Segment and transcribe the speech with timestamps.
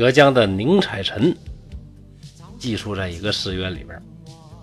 [0.00, 1.36] 浙江的宁采臣
[2.58, 4.02] 寄宿在一个寺院里边，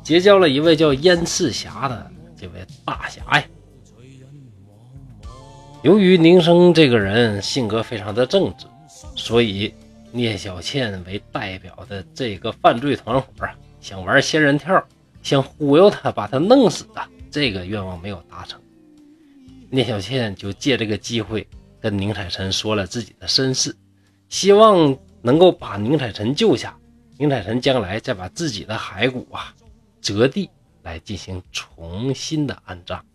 [0.02, 3.46] 结交了一位叫燕赤霞的这位大侠呀。
[5.84, 8.66] 由于宁生这个人性格非常的正直，
[9.16, 9.72] 所以
[10.12, 14.84] 聂小倩为代表的这个犯罪团伙啊，想玩仙人跳，
[15.22, 18.60] 想忽悠他把他弄死啊，这个愿望没有达成。
[19.70, 21.48] 聂小倩就借这个机会
[21.80, 23.78] 跟宁采臣说了自己的身世，
[24.30, 26.80] 希望能够把宁采臣救下，
[27.18, 29.54] 宁采臣将来再把自己的骸骨啊
[30.00, 30.50] 折地
[30.84, 33.06] 来进行重新的安葬。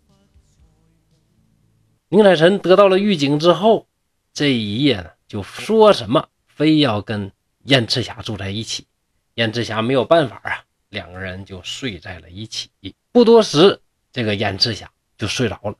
[2.09, 3.87] 宁采臣得到了预警之后，
[4.31, 7.31] 这一夜呢，就说什么非要跟
[7.63, 8.85] 燕赤霞住在一起。
[9.33, 12.69] 燕赤霞没有办法啊，两个人就睡在了一起。
[13.11, 15.75] 不多时，这个燕赤霞就睡着了，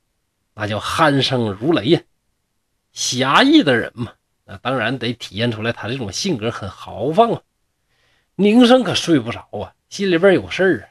[0.55, 2.01] 那叫鼾声如雷呀。
[2.91, 4.13] 侠义的人嘛，
[4.61, 7.41] 当然得体现出来他这种性格很豪放啊。
[8.35, 10.89] 宁生可睡不着啊，心里边有事儿啊。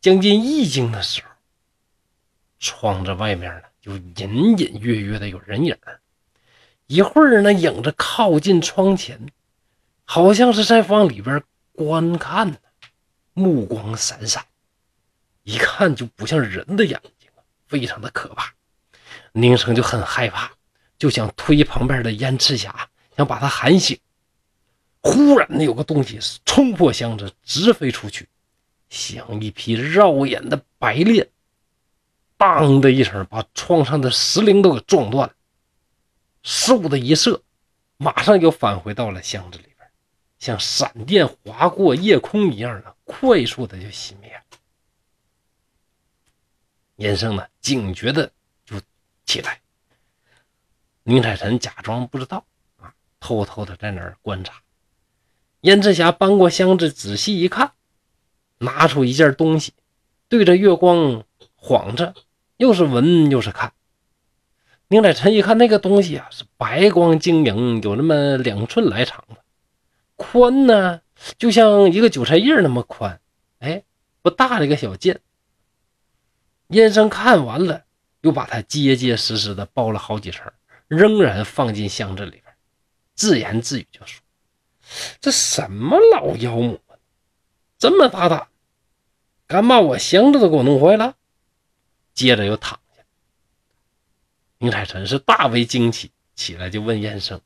[0.00, 1.28] 将近一更的时候，
[2.58, 3.62] 窗子外面呢。
[3.84, 5.76] 就隐隐约约的有人影
[6.86, 9.20] 一会儿呢，影子靠近窗前，
[10.06, 12.56] 好像是在往里边观看呢，
[13.34, 14.42] 目光闪闪，
[15.42, 17.28] 一看就不像人的眼睛
[17.68, 18.54] 非常的可怕。
[19.32, 20.52] 宁生就很害怕，
[21.04, 24.00] 就想推旁边的燕赤霞，想把他喊醒。
[25.02, 28.26] 忽然呢，有个东西冲破箱子直飞出去，
[28.88, 31.28] 像一匹绕眼的白练。
[32.38, 35.34] 当的一声，把窗上的石铃都给撞断了。
[36.42, 37.42] 嗖的一射，
[37.98, 39.86] 马上就返回到了箱子里边，
[40.38, 44.42] 像闪电划过夜空一样的快速的就熄灭了。
[46.96, 48.32] 燕生呢，警觉的
[48.64, 48.80] 就
[49.26, 49.60] 起来。
[51.04, 52.44] 宁采臣假装不知道
[52.78, 54.54] 啊，偷偷的在那儿观察。
[55.60, 57.72] 燕赤霞搬过箱子，仔细一看，
[58.58, 59.72] 拿出一件东西，
[60.28, 62.14] 对着月光晃着。
[62.56, 63.72] 又是闻又是看，
[64.86, 69.36] 宁采臣一看那个东西啊，是白光晶莹，有那么两寸来长的，
[70.14, 71.00] 宽呢
[71.36, 73.20] 就像一个韭菜叶那么宽，
[73.58, 73.82] 哎，
[74.22, 75.20] 不大的一个小剑。
[76.68, 77.84] 燕生看完了，
[78.20, 80.52] 又把它结结实实的包了好几层，
[80.96, 82.44] 仍然放进箱子里边，
[83.14, 84.22] 自言自语就说
[85.20, 86.80] ：“这什么老妖魔，
[87.78, 88.48] 这么大胆，
[89.46, 91.16] 敢把我箱子都给我弄坏了？”
[92.14, 93.02] 接着又躺下，
[94.58, 97.40] 宁采臣是大为惊奇，起来就问燕生，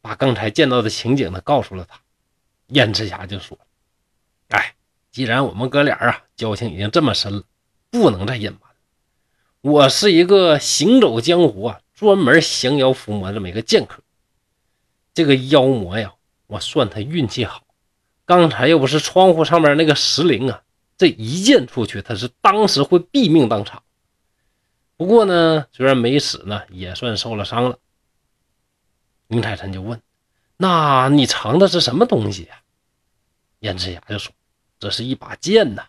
[0.00, 2.00] 把刚才见到的情景呢告诉了他。
[2.68, 3.58] 燕赤霞就说
[4.48, 4.74] ：“哎，
[5.10, 7.44] 既然我们哥俩啊交情已经这么深了，
[7.90, 8.60] 不能再隐瞒。
[9.60, 14.02] 我是一个行走江湖啊，专门降妖伏魔这么一个剑客。
[15.14, 16.12] 这个妖魔呀，
[16.48, 17.62] 我算他运气好，
[18.26, 20.64] 刚才又不是窗户上面那个石灵啊，
[20.98, 23.82] 这一剑出去，他是当时会毙命当场。”
[24.98, 27.78] 不过呢，虽然没死呢，也算受了伤了。
[29.28, 30.02] 宁采臣就问
[30.58, 32.62] ：“那你藏的是什么东西呀？”
[33.60, 34.32] 燕赤霞就说
[34.80, 35.84] ：“这是一把剑呐，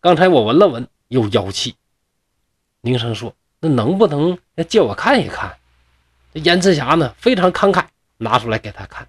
[0.00, 1.76] 刚才我闻了闻，有妖气。”
[2.82, 4.36] 宁生说：“那能不能
[4.68, 5.56] 借我看一看？”
[6.34, 7.86] 燕赤霞呢，非常慷慨，
[8.18, 9.08] 拿出来给他看，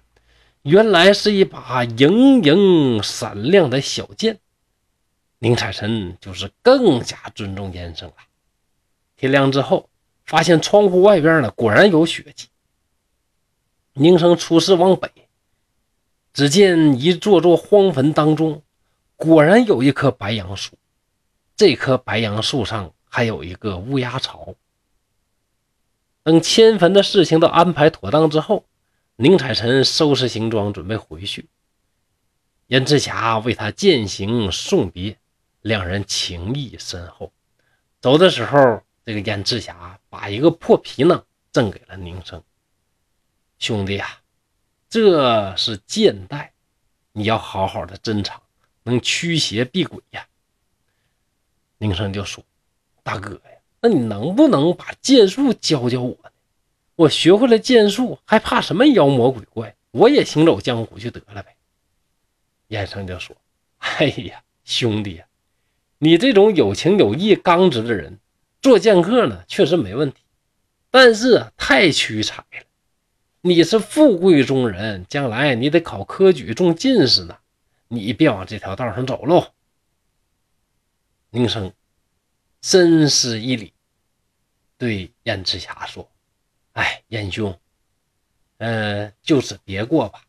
[0.62, 4.38] 原来是一把莹莹闪亮的小剑。
[5.40, 8.14] 宁采臣就是更加尊重燕生了。
[9.16, 9.90] 天亮之后，
[10.24, 12.48] 发现窗户外边呢，果然有血迹。
[13.92, 15.10] 宁生出示往北，
[16.32, 18.62] 只见一座座荒坟当中，
[19.16, 20.78] 果然有一棵白杨树。
[21.56, 24.56] 这棵白杨树上还有一个乌鸦巢。
[26.24, 28.64] 等迁坟的事情都安排妥当之后，
[29.14, 31.48] 宁采臣收拾行装准备回去。
[32.66, 35.16] 燕赤霞为他饯行送别，
[35.60, 37.32] 两人情谊深厚。
[38.00, 38.82] 走的时候。
[39.06, 42.42] 这个燕赤霞把一个破皮囊赠给了宁生
[43.58, 44.22] 兄弟啊，
[44.88, 46.54] 这是剑带，
[47.12, 48.40] 你要好好的珍藏，
[48.82, 50.26] 能驱邪避鬼呀。
[51.76, 52.42] 宁生就说
[53.04, 56.30] ：“大哥呀，那你能不能把剑术教教我呢？
[56.96, 59.76] 我学会了剑术，还怕什么妖魔鬼怪？
[59.92, 61.54] 我也行走江湖就得了呗。”
[62.68, 63.36] 燕生就说
[63.78, 65.26] ：“哎呀，兄弟呀，
[65.98, 68.18] 你这种有情有义、刚直的人。”
[68.62, 70.16] 做剑客呢，确实没问题，
[70.90, 72.64] 但是太屈才了。
[73.42, 77.36] 你是富贵中人，将来你得考科举中进士呢，
[77.88, 79.48] 你别往这条道上走喽。”
[81.28, 81.74] 宁生
[82.66, 83.74] 深施一礼，
[84.78, 86.10] 对燕赤霞说
[86.72, 87.60] ：“哎，燕兄，
[88.56, 90.22] 嗯，就此别过吧。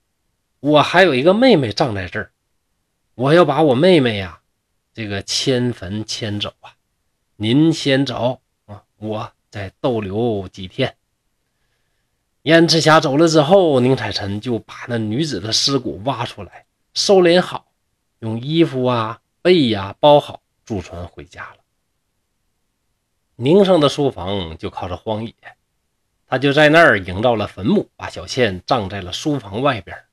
[0.60, 2.34] 我还有一个妹妹葬在这儿，
[3.16, 4.42] 我要把我妹妹呀，
[4.94, 6.76] 这个迁坟迁走啊。
[7.38, 10.98] 您先走啊，我再逗留几天。”
[12.44, 17.72] 燕赤霞走了之后，宁采臣就把那女子的尸骨挖出来，收敛好，
[18.20, 20.42] 用衣服啊、被呀包好。
[20.66, 21.58] 坐船回家了。
[23.38, 25.34] 宁生的书房就靠着荒野，
[26.26, 30.06] 他就在那儿营造了坟墓，把小倩葬在了书房外边。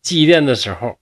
[0.00, 0.98] 祭奠的时候，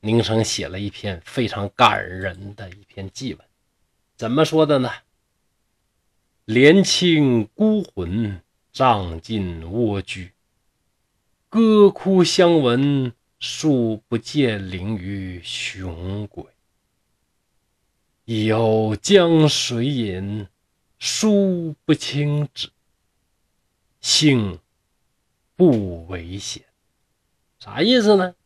[0.00, 3.46] 宁生写了一篇非常感人的一篇祭文，
[4.16, 4.90] 怎么说的呢？
[6.46, 8.40] 怜卿孤魂
[8.72, 10.32] 葬进蜗居，
[11.50, 16.44] 歌哭相闻，数不见灵于雄鬼。
[18.24, 20.46] 有江水饮，
[20.96, 22.70] 书不清纸，
[24.00, 24.60] 幸
[25.56, 26.62] 不危险。
[27.58, 28.36] 啥意思呢？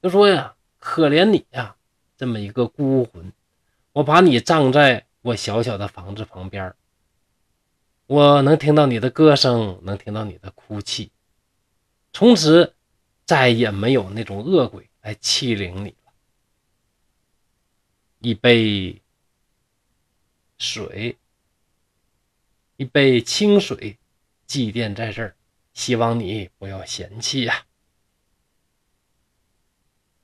[0.00, 1.74] 就说呀，可怜你呀，
[2.16, 3.32] 这么一个孤魂，
[3.94, 6.72] 我把你葬在我小小的房子旁边
[8.06, 11.10] 我能听到你的歌声，能听到你的哭泣，
[12.12, 12.76] 从此
[13.24, 16.12] 再也没有那种恶鬼来欺凌你了。
[18.20, 19.02] 一杯。
[20.58, 21.16] 水，
[22.76, 23.98] 一杯清水，
[24.46, 25.36] 祭奠在这儿，
[25.72, 27.66] 希望你不要嫌弃呀。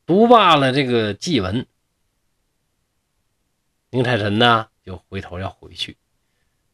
[0.05, 1.67] 读罢了这个祭文，
[3.91, 5.97] 宁采臣呢就回头要回去，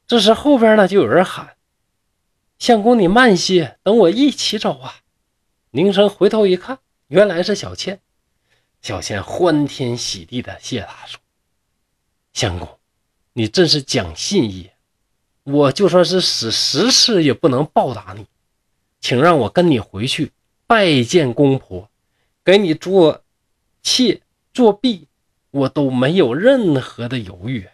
[0.07, 1.57] 这时后边呢就有人喊
[2.59, 5.03] ：“相公，你慢些，等我一起走啊！”
[5.73, 6.79] 宁生回头一看，
[7.09, 8.01] 原来是小倩。
[8.81, 11.21] 小倩欢天喜地的谢他说
[12.33, 12.78] ：“相公。”
[13.39, 14.69] 你真是讲信义，
[15.45, 18.27] 我就算是死十次也不能报答你，
[18.99, 20.33] 请让我跟你回去
[20.67, 21.89] 拜见公婆，
[22.45, 23.23] 给你做
[23.81, 25.07] 妾做婢，
[25.53, 27.69] 我都没有任何的犹豫。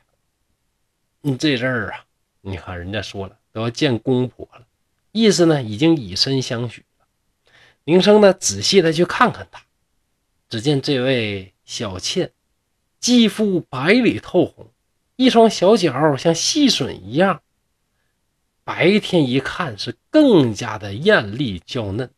[1.22, 2.05] 你这阵儿啊，
[2.43, 4.66] 你看人家说了都要见公婆了，
[5.12, 7.06] 意思呢已经以身相许了。
[7.84, 9.62] 宁生呢仔细的去看看他，
[10.50, 12.32] 只见这位小妾
[13.00, 14.70] 肌肤白里透红。
[15.16, 17.43] 一双小脚像细笋一样，
[18.64, 22.11] 白天一看是更加的艳丽娇嫩。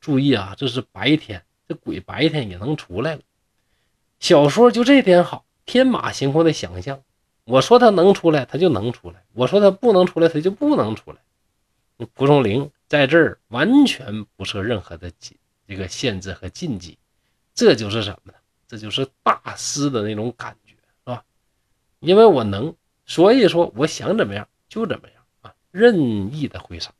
[0.00, 3.22] 注意啊，这是白天，这鬼白天也能出来了。
[4.20, 7.00] 小说就这点好，天马行空的想象。
[7.44, 11.18] 我说他能出来，他就能出来；我说他不能出来，他就不能出来。
[12.12, 15.10] 蒲松龄在这儿完全不设任何的
[15.66, 16.98] 这个限制和禁忌，
[17.54, 18.34] 这就是什么呢？
[18.66, 20.56] 这就是大师的那种感。
[22.04, 26.92] 因为我能，所以说我想怎么样就怎么样啊，任意的挥洒。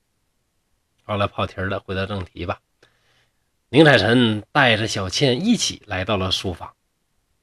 [1.03, 2.61] 好了，跑题了，回到正题吧。
[3.69, 6.75] 宁采臣带着小倩一起来到了书房，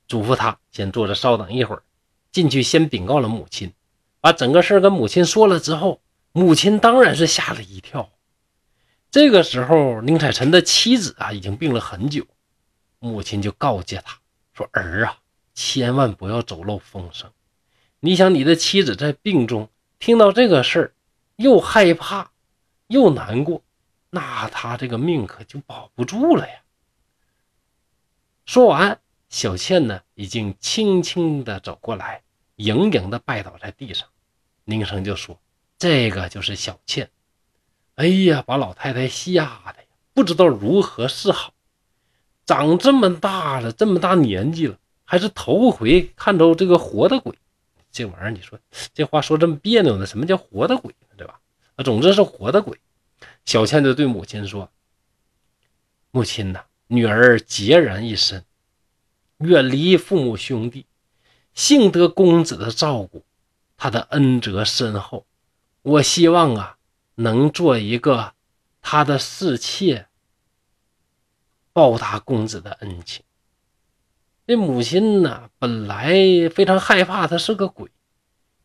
[0.08, 1.84] 嘱咐他先坐着稍等一会儿，
[2.32, 3.74] 进去先禀告了母亲，
[4.20, 6.02] 把整个事跟母亲说了之后，
[6.32, 8.10] 母亲当然是吓了一跳。
[9.12, 12.26] 这个时候，宁采臣的妻子啊已经病了很久，
[13.00, 14.18] 母亲就告诫他
[14.54, 15.18] 说：“儿啊，
[15.54, 17.30] 千万不要走漏风声。”
[18.04, 20.94] 你想，你的妻子在病中听到这个事儿，
[21.36, 22.32] 又害怕
[22.88, 23.62] 又难过，
[24.10, 26.56] 那他这个命可就保不住了呀。
[28.44, 32.24] 说完，小倩呢已经轻轻的走过来，
[32.56, 34.08] 盈盈的拜倒在地上。
[34.64, 35.40] 宁生就说
[35.78, 37.12] ：“这个就是小倩。”
[37.98, 39.44] 哎呀，把老太太吓
[39.76, 41.54] 得呀，不知道如何是好。
[42.48, 47.38] 长这么大了，这么大年纪了，还是头回看着这个活的鬼。
[47.92, 48.58] 这玩意儿，你说
[48.94, 50.06] 这话说这么别扭呢？
[50.06, 50.96] 什么叫活的鬼？
[51.18, 51.40] 对吧？
[51.76, 52.80] 啊，总之是活的鬼。
[53.46, 54.72] 小倩就对母亲说
[56.12, 58.46] ：“母亲呐，女儿孑然一身，
[59.40, 60.86] 远离父母兄弟，
[61.54, 63.26] 幸得公子的照顾，
[63.78, 65.26] 他的恩泽深厚。
[65.82, 66.78] 我希望啊，
[67.16, 68.34] 能做一个
[68.82, 70.08] 他的侍妾，
[71.74, 73.24] 报答公子的恩情。”
[74.48, 76.14] 这母亲呢，本来
[76.54, 77.90] 非常害怕他是个鬼，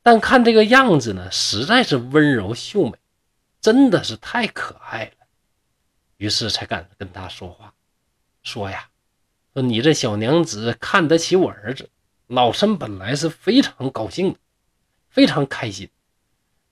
[0.02, 2.98] 但看这个样子呢，实在是温柔秀美，
[3.60, 5.26] 真的是太可爱了，
[6.16, 7.74] 于是才敢跟他说话，
[8.42, 8.88] 说呀，
[9.52, 11.90] 说你这小娘子看得起我儿子，
[12.26, 14.38] 老身本来是非常高兴的，
[15.08, 15.88] 非常开心，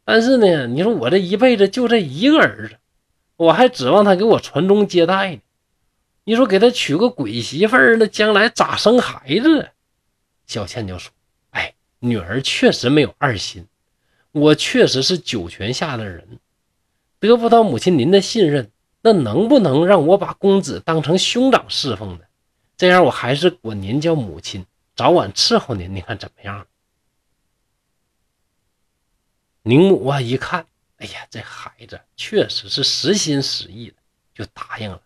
[0.05, 2.79] 但是呢，你说我这一辈子就这一个儿子，
[3.37, 5.41] 我还指望他给我传宗接代呢，
[6.25, 9.71] 你说给他娶个鬼媳妇儿，那将来咋生孩子？
[10.47, 11.13] 小倩就说
[11.53, 13.67] ：“哎，女儿确实没有二心，
[14.33, 16.39] 我确实是九泉下的人，
[17.19, 18.71] 得不到母亲您的信任，
[19.03, 22.25] 那能不能让我把公子当成兄长侍奉呢？
[22.77, 24.65] 这样我还是管您叫母亲，
[24.97, 26.67] 早晚伺候您，您看怎么样？”
[29.63, 30.67] 宁母啊，一看，
[30.97, 33.97] 哎呀，这孩子确实是实心实意的，
[34.35, 35.01] 就答应了。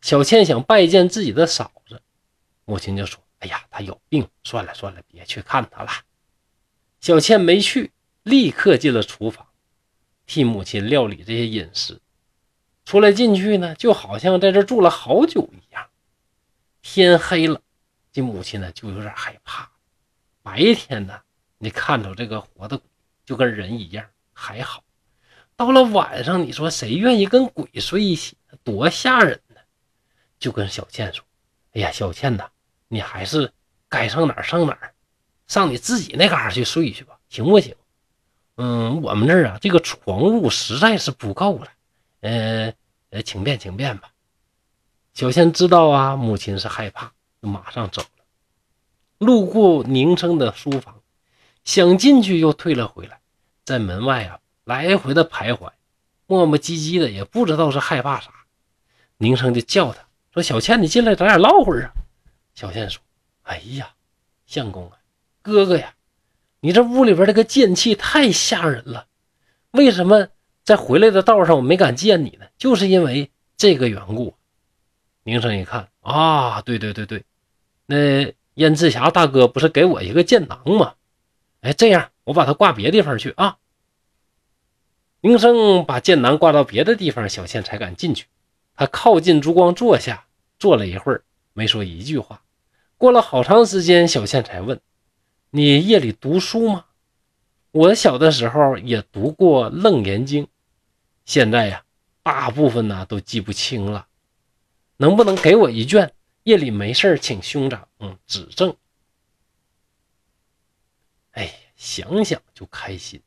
[0.00, 2.00] 小倩想拜见自己的嫂子，
[2.64, 5.90] 母亲就说：“哎呀，她有病，算了算了，别去看她了。”
[7.00, 7.92] 小倩没去，
[8.22, 9.46] 立刻进了厨房，
[10.26, 12.00] 替母亲料理这些饮食。
[12.84, 15.86] 出来进去呢，就好像在这住了好久一样。
[16.82, 17.60] 天黑了，
[18.12, 19.70] 这母亲呢就有点害怕。
[20.42, 21.20] 白天呢，
[21.58, 22.80] 你看着这个活的。
[23.26, 24.82] 就跟人一样还好，
[25.54, 28.36] 到了晚上，你说谁愿意跟鬼睡一起？
[28.64, 29.40] 多吓人！
[30.40, 31.24] 就跟小倩说
[31.74, 32.50] ：“哎呀，小倩呐，
[32.88, 33.52] 你还是
[33.88, 34.94] 该上哪儿上哪儿，
[35.46, 37.76] 上你自己那嘎去睡去吧，行不行？
[38.56, 41.68] 嗯，我们这儿啊，这个床褥实在是不够了。
[42.22, 42.72] 呃
[43.10, 44.10] 呃，请便请便吧。”
[45.14, 48.08] 小倩知道啊，母亲是害怕，就马上走了。
[49.18, 51.02] 路过宁生的书房，
[51.64, 53.20] 想进去又退了回来。
[53.64, 55.70] 在门外啊，来回的徘徊，
[56.26, 58.32] 磨磨唧唧的，也不知道是害怕啥。
[59.18, 61.92] 宁生就叫他说：“小倩，你进来，咱俩唠会儿啊。”
[62.54, 63.02] 小倩说
[63.42, 63.90] ：“哎呀，
[64.46, 64.96] 相公啊，
[65.42, 65.94] 哥哥呀，
[66.60, 69.06] 你这屋里边这个剑气太吓人了。
[69.72, 70.28] 为什么
[70.64, 72.46] 在回来的道上我没敢见你呢？
[72.58, 74.34] 就是因为这个缘故。”
[75.24, 77.24] 宁生一看啊，对对对对，
[77.86, 80.94] 那燕志霞大哥不是给我一个剑囊吗？
[81.60, 83.58] 哎，这样我把它挂别地方去啊。
[85.20, 88.26] 宁生把剑囊挂到别的地方，小倩才敢进去。
[88.80, 90.24] 他靠近烛光坐下，
[90.58, 91.22] 坐了一会儿，
[91.52, 92.42] 没说一句话。
[92.96, 94.80] 过了好长时间，小倩才问
[95.52, 96.86] ：“你夜里读书吗？”
[97.72, 100.44] 我小的时候也读过《楞严经》，
[101.26, 101.84] 现在呀，
[102.22, 104.06] 大部分呢都记不清了。
[104.96, 106.14] 能不能给我一卷？
[106.44, 108.74] 夜里没事请兄长嗯指正。
[111.32, 113.20] 哎，想想就开心。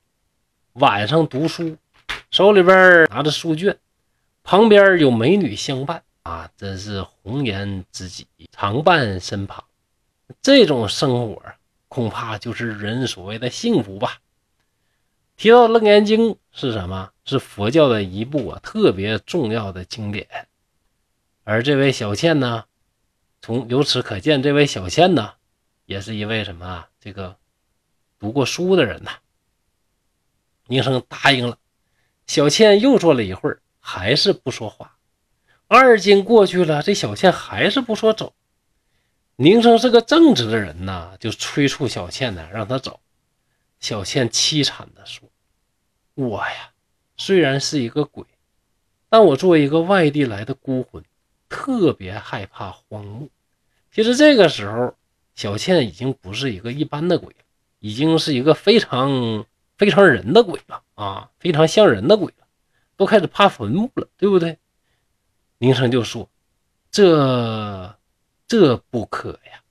[0.72, 1.78] 晚上读书。
[2.32, 3.78] 手里边拿着书卷，
[4.44, 9.64] 旁边有美女相伴啊，真是红颜知己常伴身旁。
[10.42, 11.42] 这种生活
[11.88, 14.20] 恐怕就是人所谓的幸福吧。
[15.36, 17.12] 提到《楞严经》是什么？
[17.26, 20.28] 是佛教的一部啊特别重要的经典。
[21.46, 22.66] 而这位小倩呢，
[23.42, 25.34] 从由此可见，这位小倩呢，
[25.86, 26.90] 也是一位什么啊？
[27.00, 27.38] 这个
[28.20, 29.12] 读过书的人呐。
[30.68, 31.58] 宁生答应了。
[32.28, 34.96] 小倩又坐了一会儿，还是不说话。
[35.68, 38.34] 二更过去了，这小倩还是不说走。
[39.36, 43.02] 宁生是个正直的人呐，就催促小倩呢，让她走。
[43.82, 45.30] 小倩凄惨地说
[46.16, 46.72] ：“我呀，
[47.18, 48.24] 虽然是一个鬼，
[49.10, 51.04] 但我作为一个外地来的孤魂，
[51.50, 53.28] 特别害怕荒漠。
[53.92, 54.96] 其实这个时候，
[55.36, 57.44] 小倩已经不是一个一般的鬼了，
[57.80, 62.43] 已经是一个非常……”非常人的鬼了啊，非常像人的鬼了，
[62.96, 64.60] 都开始怕坟墓了，对不对？
[65.58, 66.30] 宁生就说
[66.92, 67.98] ：“这
[68.48, 69.64] 这不可呀，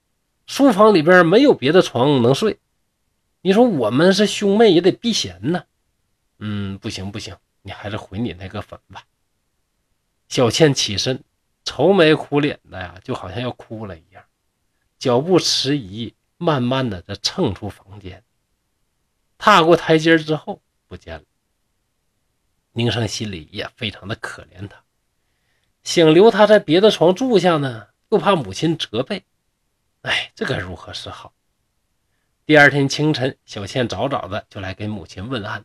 [0.46, 2.58] 书房里边没有别的床能睡。
[3.42, 5.64] 你说我们是兄妹，也得避嫌呢。
[6.38, 9.04] 嗯，不行不行，你还是回你那个坟吧。”
[10.28, 11.22] 小倩起身，
[11.64, 14.24] 愁眉苦脸的呀，就好像要哭了一样，
[14.98, 18.24] 脚步迟疑，慢慢的在蹭出房间。
[19.36, 21.24] 踏过台阶之后不见了，
[22.72, 24.82] 宁生心里也非常的可怜他，
[25.82, 29.24] 想留他在别的床住下呢，又怕母亲责备，
[30.02, 31.32] 哎，这该如何是好？
[32.46, 35.64] 第二天清晨，小倩早早的就来给母亲问安，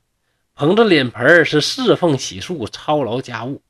[0.54, 3.62] 捧着脸盆是侍奉洗漱、操劳家务，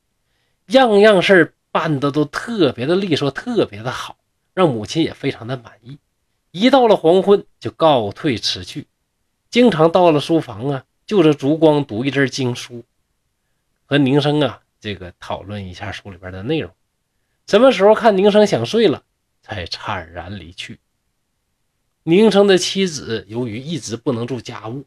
[0.68, 4.18] 样样事办的都特别的利索，特别的好，
[4.54, 6.00] 让母亲也非常的满意。
[6.52, 8.88] 一到了黄昏，就告退辞去。
[9.50, 12.84] 经常到了书房啊，就着烛光读一阵经书，
[13.88, 16.72] 和宁生啊这个讨论一下书里边的内容。
[17.48, 19.04] 什么时候看宁生想睡了，
[19.42, 20.80] 才惨然离去。
[22.04, 24.86] 宁生的妻子由于一直不能做家务，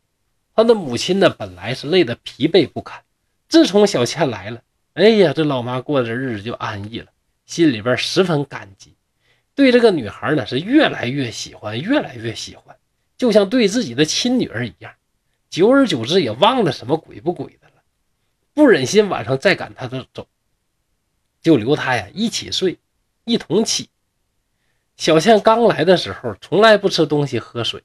[0.54, 3.02] 他的母亲呢本来是累得疲惫不堪。
[3.49, 7.07] 自从小倩来了，哎呀，这老妈过的日子就安逸了，
[7.47, 8.95] 心里边十分感激，
[9.54, 12.76] 对这个女孩呢是越来越喜欢，越来越喜欢。
[13.16, 14.92] 就像对自己的亲女儿一样，
[15.49, 17.70] 久而久之也忘了什么鬼不鬼的，
[18.54, 20.28] 不忍心晚上再赶他的走，
[21.40, 22.78] 就留他呀一起睡。
[23.25, 23.90] 一同起。
[24.97, 27.85] 小倩刚来的时候，从来不吃东西喝水，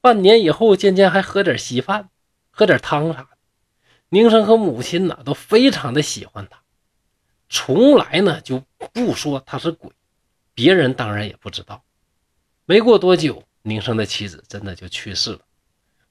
[0.00, 2.10] 半年以后，渐渐还喝点稀饭，
[2.50, 3.28] 喝点汤啥的。
[4.10, 6.62] 宁生和母亲呢，都非常的喜欢他，
[7.48, 9.90] 从来呢就不说他是鬼，
[10.54, 11.82] 别人当然也不知道。
[12.64, 15.40] 没过多久，宁生的妻子真的就去世了，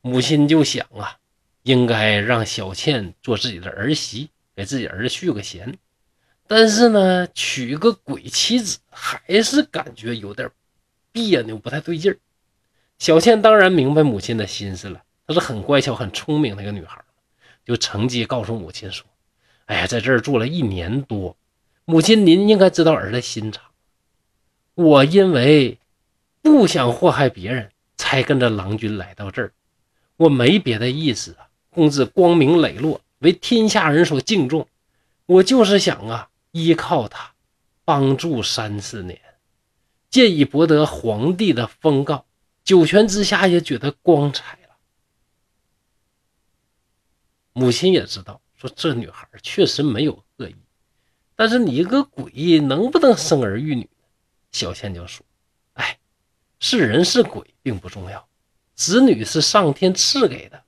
[0.02, 1.18] 母亲就想啊，
[1.64, 5.78] 应该让小倩做自己的儿媳，给自己儿子续个弦。
[6.46, 10.50] 但是呢，娶个鬼妻子还是感觉有点
[11.12, 12.18] 别扭，不太对劲儿。
[13.00, 17.02] 小倩当然明白母亲的心思了，她是很乖巧、很聪明的一个女孩，
[17.66, 19.06] 就乘机告诉母亲说
[19.66, 21.36] ：“哎呀，在这儿住了一年多，
[21.86, 23.64] 母亲您应该知道儿子心肠。
[24.76, 25.80] 我因为
[26.42, 29.54] 不想祸害别人，才跟着郎君来到这儿，
[30.18, 31.48] 我没别的意思啊。
[31.74, 34.68] 公子光明磊落，为天下人所敬重，
[35.26, 37.34] 我就是想啊。”依靠他，
[37.84, 39.20] 帮助三四年，
[40.12, 42.26] 借以博得皇帝的封诰，
[42.64, 44.78] 九泉之下也觉得光彩了。
[47.54, 50.56] 母亲也知道，说这女孩确实没有恶意，
[51.36, 53.90] 但是你一个鬼能不能生儿育女？
[54.52, 55.26] 小倩就说
[55.74, 55.98] ：“哎，
[56.60, 58.30] 是人是鬼并不重要，
[58.76, 60.64] 子女是上天赐给的，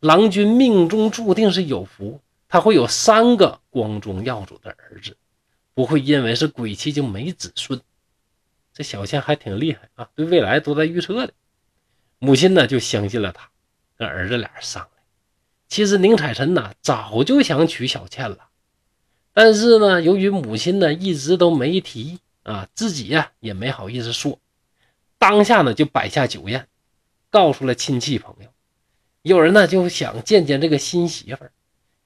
[0.00, 5.18] 郎君命中注定是有福。”他会有三个光宗耀祖的儿子，
[5.74, 7.78] 不会因为是鬼气就没子孙。
[8.72, 11.34] 这小倩还挺厉害啊，对未来都在预测的。
[12.18, 13.50] 母亲呢就相信了他，
[13.98, 15.04] 跟儿子俩人商量。
[15.68, 18.48] 其实宁采臣呢早就想娶小倩了，
[19.34, 24.40] 但是呢由于母亲呢一直都没提啊，自己呀也没好意思说。
[25.18, 26.66] 当下呢就摆下酒宴，
[27.28, 28.48] 告诉了亲戚朋友。
[29.28, 31.52] 有人呢就想见见这个新媳妇儿。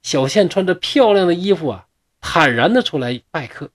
[0.03, 1.87] 小倩穿着漂亮的衣服啊，
[2.19, 3.71] 坦然的出来拜客。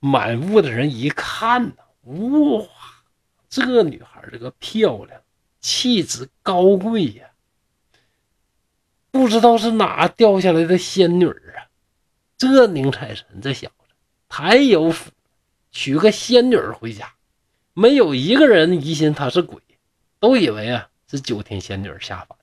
[0.00, 2.66] 满屋的人一看呢，哇，
[3.48, 5.20] 这女孩这个漂亮，
[5.60, 7.30] 气质高贵呀，
[9.10, 11.68] 不知道是哪掉下来的仙女啊！
[12.36, 13.94] 这宁采臣这小子
[14.28, 15.10] 太有福，
[15.70, 17.14] 娶个仙女儿回家，
[17.74, 19.62] 没有一个人疑心他是鬼，
[20.18, 22.38] 都以为啊是九天仙女下凡。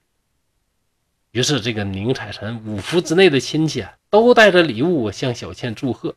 [1.31, 6.15] 于是，这个宁采臣五福之内的亲戚啊，都带着礼物向小倩祝贺，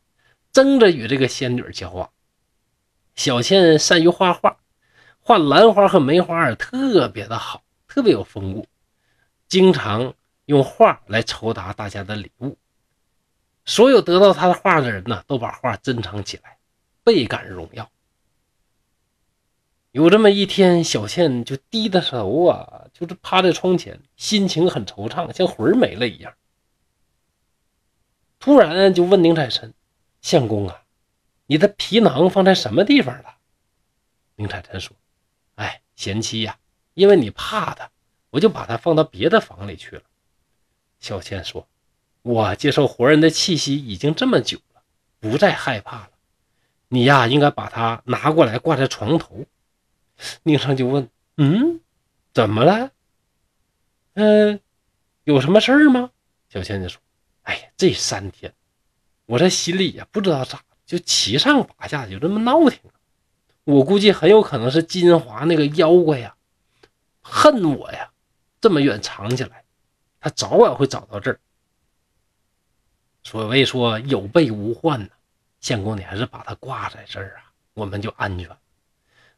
[0.53, 2.11] 争着与这个仙女交往。
[3.15, 4.57] 小倩善于画画，
[5.21, 8.67] 画兰花和梅花特别的好，特别有风骨，
[9.47, 10.15] 经常
[10.47, 12.59] 用画来酬答大家的礼物。
[13.65, 16.59] 所有得到他的画的人呢，都把画珍藏起来，
[17.05, 17.89] 倍感荣耀。
[19.95, 26.35] 有这么一天，小倩就低着头啊，就是趴在窗前，心情很惆怅，像魂没了一样。
[28.41, 29.73] 突然就问宁采臣
[30.21, 30.83] ：“相公啊，
[31.47, 33.37] 你的皮囊放在什么地方了？”
[34.35, 34.97] 宁采臣说
[35.55, 36.59] ：“哎，贤妻呀，
[36.95, 37.89] 因为你怕他，
[38.31, 40.03] 我就把他放到别的房里去了。”
[40.99, 41.69] 小倩说
[42.23, 44.83] ：“我接受活人的气息已经这么久了，
[45.21, 46.11] 不再害怕了。
[46.89, 49.47] 你呀，应该把它拿过来挂在床头。”
[50.43, 51.81] 宁生就问：“嗯，
[52.33, 52.91] 怎么了？
[54.15, 54.61] 嗯，
[55.25, 56.11] 有什么事儿吗？”
[56.49, 57.01] 小倩就说
[57.43, 58.55] ：“哎呀，这三天，
[59.27, 62.79] 我这心里呀，不知道咋就七上八下，就这么闹腾。
[63.65, 66.37] 我估计很有可能是金华那个妖怪呀，
[67.21, 68.11] 恨我呀，
[68.61, 69.65] 这么远藏起来，
[70.21, 71.41] 他早晚会找到这儿。
[73.23, 75.09] 所谓说有备无患呢，
[75.61, 78.49] 相公，你还是把它挂在这儿啊，我们就安全。”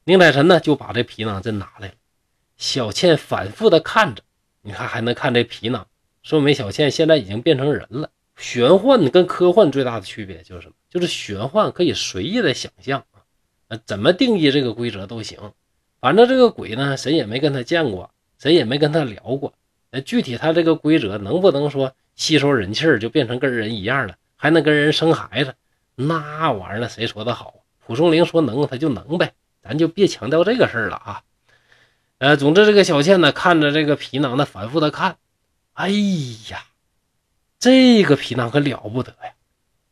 [0.09, 1.95] 宁采臣呢，就把这皮囊真拿来了。
[2.57, 4.23] 小倩反复的看着，
[4.63, 5.85] 你看还能看这皮囊，
[6.23, 8.09] 说明小倩现在已经变成人了。
[8.37, 10.75] 玄幻跟科幻最大的区别就是什么？
[10.89, 13.05] 就是玄幻可以随意的想象
[13.67, 15.41] 啊，怎么定义这个规则都行。
[15.99, 19.55] 反正这个鬼呢，谁也没跟他见过，谁也没跟他聊过。
[19.91, 25.53] 那具体他这个规则能不能说吸收人气儿就变成跟人一样了，还能跟人生孩子？
[25.97, 27.55] 那玩意儿谁说的好？
[27.85, 29.33] 蒲松龄说能，他就能呗。
[29.67, 31.23] 咱就别强调这个事儿了啊，
[32.19, 35.19] 呃，总之这个小倩呢，看着这个皮囊呢，反复的看，
[35.73, 35.89] 哎
[36.51, 36.65] 呀，
[37.59, 39.35] 这个皮囊可了不得呀！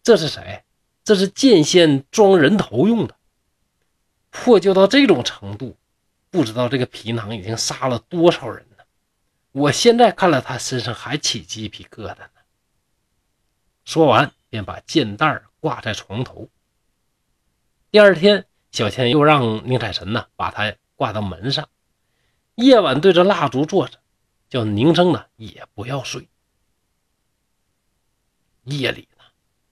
[0.04, 0.62] 这是谁？
[1.02, 3.16] 这是剑仙装人头用的，
[4.30, 5.76] 破旧到这种程度，
[6.30, 8.84] 不知道这个皮囊已经杀了多少人呢？
[9.50, 12.30] 我现在看了他身上还起鸡皮疙瘩呢。
[13.84, 16.48] 说完，便把剑袋挂在床头。
[17.90, 18.46] 第二天。
[18.74, 21.68] 小倩又让宁采臣呢把它挂到门上，
[22.56, 24.00] 夜晚对着蜡烛坐着，
[24.48, 26.28] 叫宁生呢也不要睡。
[28.64, 29.22] 夜里呢，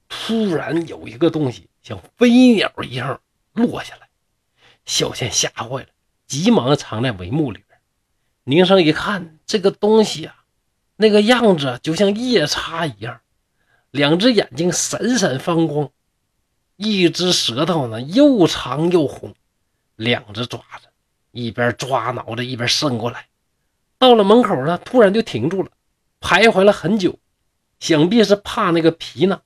[0.09, 3.21] 突然有一个东西像飞鸟一样
[3.55, 4.09] 落下来。
[4.85, 5.89] 小倩吓坏了，
[6.29, 7.81] 急忙藏在帷幕里边。
[8.45, 10.45] 宁生一看这个东西啊，
[10.95, 13.21] 那个样子就像夜叉一样，
[13.91, 15.91] 两只眼睛闪闪发光，
[16.83, 19.35] 一只舌头呢又长又红，
[19.95, 20.89] 两只爪子
[21.31, 23.29] 一边抓挠着一边伸过来。
[23.99, 25.71] 到了门口呢，突然就停住了，
[26.21, 27.21] 徘徊了很久，
[27.79, 29.41] 想必是怕那个皮囊。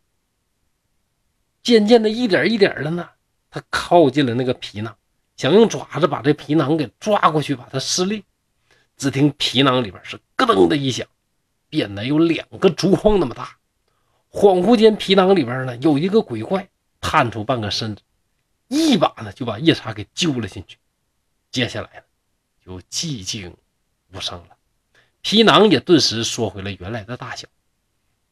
[1.63, 3.07] 渐渐的，一点一点的呢，
[3.51, 4.97] 他靠近了那个皮囊。
[5.37, 8.23] 想用爪子把这皮囊给抓过去，把它撕裂。
[8.97, 11.07] 只听皮囊里边是咯噔的一响，
[11.69, 13.59] 变得有两个竹筐那么大。
[14.31, 16.67] 恍惚间，皮囊里边呢有一个鬼怪
[17.01, 18.03] 探出半个身子，
[18.69, 20.79] 一把呢就把夜叉给揪了进去。
[21.51, 22.03] 接下来呢
[22.65, 23.57] 就寂静
[24.13, 24.57] 无声了，
[25.23, 27.49] 皮囊也顿时缩回了原来的大小。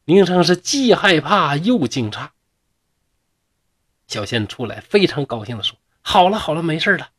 [0.05, 2.29] 宁生是既害怕又惊诧。
[4.07, 5.75] 小仙出来，非常高兴地说。
[6.03, 7.09] 好了好了，没事了。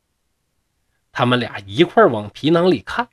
[1.10, 3.08] 他们俩一块往皮囊里看，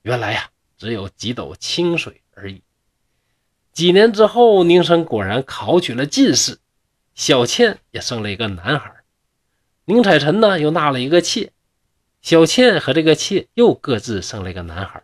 [0.00, 2.62] 原来呀，只有几斗清水而已。
[3.72, 6.58] 几年之后，宁生果然考取了进士，
[7.22, 8.92] 小倩也生了一个男孩。
[9.84, 11.52] 宁采臣呢，又纳了一个妾，
[12.20, 15.00] 小倩和这个妾又各自生了一个男孩。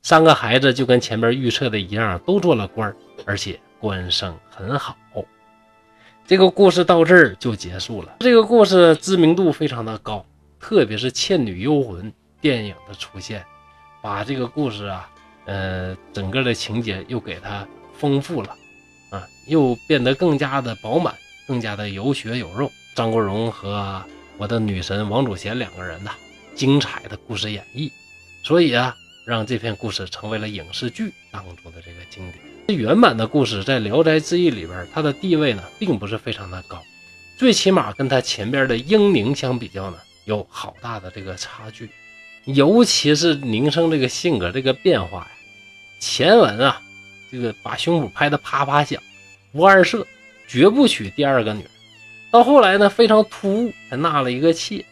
[0.00, 2.96] 三个孩子就跟前面预测的一样，都做了官，
[3.26, 4.96] 而且官声很好。
[6.26, 8.16] 这个故事到这儿就结束了。
[8.20, 10.24] 这个故事知名度非常的高，
[10.58, 13.44] 特别是《倩女幽魂》电影的出现，
[14.00, 15.10] 把这个故事啊，
[15.44, 18.56] 呃，整个的情节又给它丰富了，
[19.10, 21.14] 啊，又变得更加的饱满，
[21.50, 22.70] 更加的有血有肉。
[22.94, 24.00] 张国荣和
[24.36, 26.12] 我的女神王祖贤两个人呐，
[26.54, 27.90] 精彩的故事演绎，
[28.44, 28.94] 所以啊，
[29.26, 32.36] 让这篇故事成为了影视剧当中的这个经典。
[32.68, 36.80] 这原版的故事在《聊斋志异》里边，它的地位呢，并不是非常的高，
[37.36, 41.90] 最起码跟它前边的英宁相比较呢，有好大的这个差距。
[42.44, 45.30] 尤其是宁生这个性格这个变化呀，
[45.98, 46.80] 前文啊，
[47.32, 49.02] 这个把胸脯拍得啪啪响，
[49.50, 50.06] 不二色，
[50.50, 51.70] 绝不娶第二个女儿。
[52.32, 54.84] 到后来呢，非常突兀，还纳了一个妾。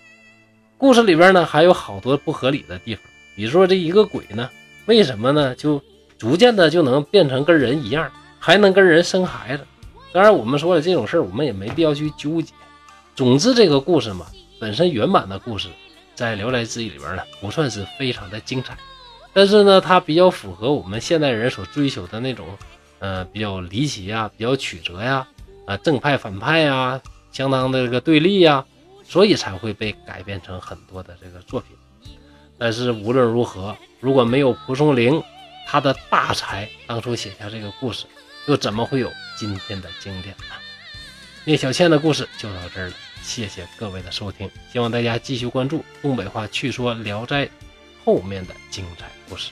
[0.77, 3.03] 故事里边呢，还有好多不合理的地方，
[3.35, 4.49] 比如说这一个鬼呢，
[4.87, 5.53] 为什么呢？
[5.57, 5.83] 就
[6.17, 9.67] 逐渐的就能变成跟人一样，还能跟人生孩子。
[10.13, 12.53] 当然，我们说了这种事儿，我们也没必要去纠结。
[13.17, 14.27] 总之，这个故事嘛，
[14.61, 15.67] 本身原版的故事
[16.15, 18.77] 在《聊斋志异》里边呢，不算是非常的精彩，
[19.33, 22.47] 但是呢，它比较符合我们现代人所追求的那种，
[23.01, 25.27] 呃，比较离奇啊，比较曲折呀，
[25.69, 27.01] 啊正派反派呀，
[27.31, 28.65] 相当的这个对立呀，
[29.05, 31.77] 所以才会被改编成很多的这个作品。
[32.59, 35.23] 但是无论如何，如果没有蒲松龄。
[35.71, 38.07] 他的大才当初写下这个故事，
[38.47, 40.55] 又怎么会有今天的经典呢？
[41.45, 47.45] 聂小倩的故事就到这儿了，谢谢各位的收听，希望大家继续关注东北话趣说《聊斋》
[48.03, 49.51] 后面的精彩故事。